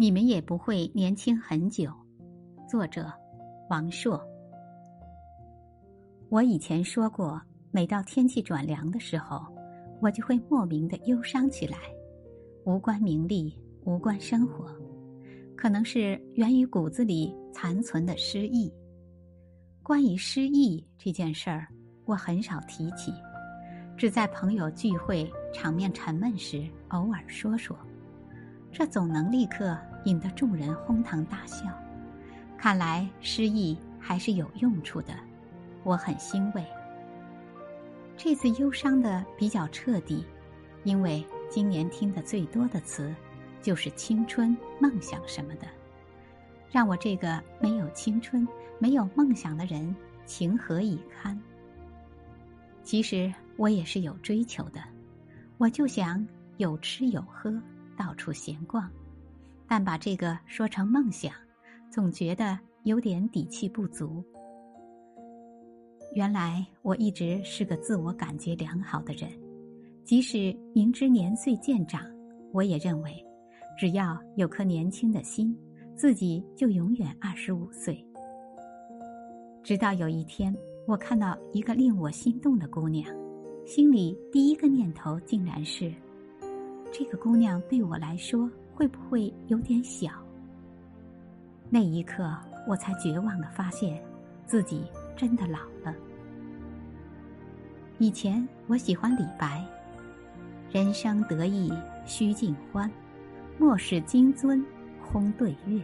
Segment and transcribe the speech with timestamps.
[0.00, 1.90] 你们也不会年轻很久。
[2.70, 3.12] 作者：
[3.68, 4.24] 王朔。
[6.28, 7.42] 我以前说过，
[7.72, 9.44] 每到天气转凉的时候，
[10.00, 11.78] 我就会莫名的忧伤起来，
[12.64, 13.52] 无关名利，
[13.86, 14.72] 无关生活，
[15.56, 18.72] 可能是源于骨子里残存的失意。
[19.82, 21.66] 关于失意这件事儿，
[22.04, 23.12] 我很少提起。
[23.96, 27.76] 只在朋友聚会场面沉闷时偶尔说说，
[28.72, 31.66] 这总能立刻引得众人哄堂大笑。
[32.56, 35.14] 看来失意还是有用处的，
[35.84, 36.64] 我很欣慰。
[38.16, 40.24] 这次忧伤的比较彻底，
[40.84, 43.14] 因为今年听的最多的词
[43.62, 45.66] 就是青春、梦想什么的，
[46.70, 48.46] 让我这个没有青春、
[48.78, 49.94] 没有梦想的人
[50.26, 51.40] 情何以堪？
[52.82, 53.32] 其实。
[53.58, 54.80] 我也是有追求的，
[55.56, 56.24] 我就想
[56.58, 57.60] 有吃有喝，
[57.98, 58.88] 到处闲逛，
[59.66, 61.32] 但把这个说成梦想，
[61.90, 64.24] 总觉得有点底气不足。
[66.14, 69.28] 原来我一直是个自我感觉良好的人，
[70.04, 72.02] 即使明知年岁渐长，
[72.52, 73.12] 我也认为，
[73.76, 75.54] 只要有颗年轻的心，
[75.94, 78.02] 自己就永远二十五岁。
[79.62, 83.12] 直到有一天，我看到一个令我心动的姑娘。
[83.66, 85.92] 心里第一个念头竟然是：
[86.90, 90.10] 这个姑娘对我来说会不会有点小？
[91.70, 92.34] 那一刻，
[92.66, 94.02] 我才绝望的发现，
[94.46, 94.84] 自己
[95.16, 95.94] 真的老了。
[97.98, 99.64] 以前我喜欢李白
[100.72, 101.72] ，“人生得意
[102.06, 102.90] 须尽欢，
[103.58, 104.62] 莫使金樽
[105.04, 105.80] 空对月。”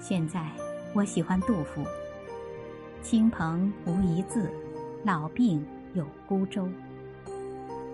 [0.00, 0.50] 现在
[0.94, 1.84] 我喜欢杜甫
[3.02, 4.50] ，“亲朋无一字，
[5.04, 6.68] 老病。”有孤舟。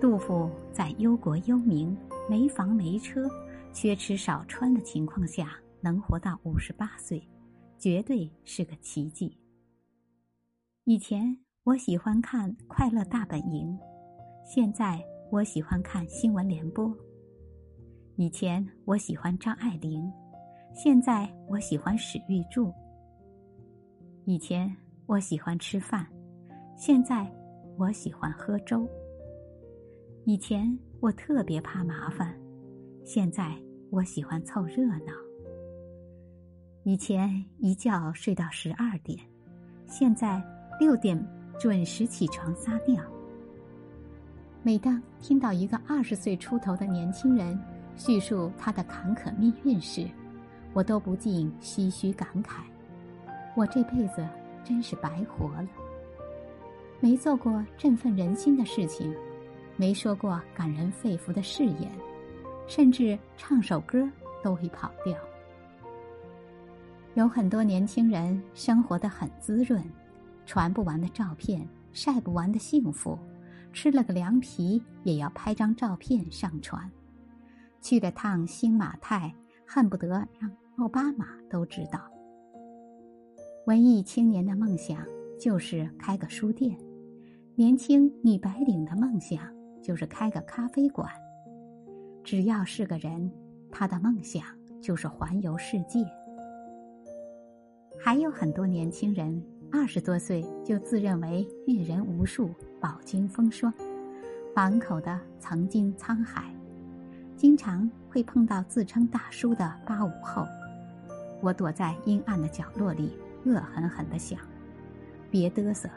[0.00, 1.96] 杜甫在忧国忧民、
[2.28, 3.26] 没房没车、
[3.72, 7.26] 缺吃少穿的情况下，能活到五十八岁，
[7.78, 9.36] 绝对是个奇迹。
[10.84, 13.68] 以前我喜欢看《快乐大本营》，
[14.44, 16.86] 现在我喜欢看《新闻联播》。
[18.16, 20.12] 以前我喜欢张爱玲，
[20.74, 22.70] 现在我喜欢史玉柱。
[24.26, 24.70] 以前
[25.06, 26.06] 我喜欢吃饭，
[26.76, 27.26] 现在。
[27.78, 28.88] 我喜欢喝粥。
[30.28, 32.36] 以前我特别怕麻烦，
[33.04, 33.56] 现在
[33.90, 35.12] 我喜欢凑热闹。
[36.82, 39.16] 以前一觉睡到十二点，
[39.86, 40.42] 现在
[40.80, 41.16] 六点
[41.60, 43.00] 准时起床撒尿。
[44.64, 47.56] 每当听到一个二十岁出头的年轻人
[47.94, 50.08] 叙述他的坎坷命运时，
[50.72, 52.62] 我都不禁唏嘘感慨：
[53.54, 54.28] 我这辈子
[54.64, 55.68] 真是白活了。
[56.98, 59.14] 没做过振奋人心的事情，
[59.76, 61.90] 没说过感人肺腑的誓言，
[62.66, 64.08] 甚至唱首歌
[64.42, 65.16] 都会跑调。
[67.14, 69.82] 有很多年轻人生活的很滋润，
[70.44, 73.18] 传不完的照片，晒不完的幸福，
[73.72, 76.90] 吃了个凉皮也要拍张照片上传，
[77.80, 79.34] 去了趟新马泰，
[79.66, 82.00] 恨不得让奥巴马都知道。
[83.66, 85.04] 文艺青年的梦想
[85.40, 86.76] 就是开个书店。
[87.54, 89.40] 年轻女白领的梦想
[89.86, 91.08] 就是开个咖啡馆。
[92.24, 93.30] 只要是个人，
[93.70, 94.42] 他的梦想
[94.82, 96.04] 就是环游世界。
[97.96, 103.72] 还有很多年轻人二十多岁就自认为阅人无数、饱经风霜，
[104.56, 106.52] 满口的曾经沧海，
[107.36, 110.44] 经常会碰到自称大叔的八五后。
[111.40, 114.36] 我躲在阴暗的角落里，恶狠狠地想：
[115.30, 115.88] 别嘚瑟，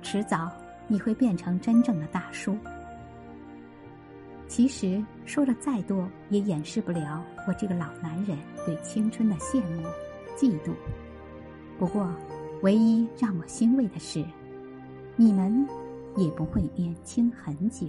[0.00, 0.50] 迟早。
[0.86, 2.56] 你会变成真正的大叔。
[4.54, 9.82] 其实说了再多，也掩饰不了我这个老男人对青春的羡慕、
[10.36, 10.70] 嫉妒。
[11.76, 12.08] 不过，
[12.62, 14.24] 唯一让我欣慰的是，
[15.16, 15.66] 你们
[16.16, 17.88] 也不会年轻很久。